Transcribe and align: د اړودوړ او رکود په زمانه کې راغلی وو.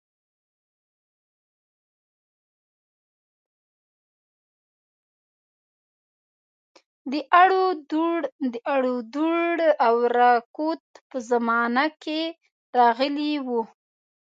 د 7.11 7.13
اړودوړ 8.75 9.57
او 9.87 9.95
رکود 10.17 10.83
په 11.09 11.17
زمانه 11.29 11.85
کې 12.01 12.21
راغلی 12.77 13.33
وو. 13.47 13.61